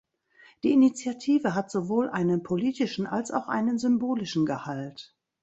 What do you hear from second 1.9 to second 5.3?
einen politischen als auch einen symbolischen Gehalt.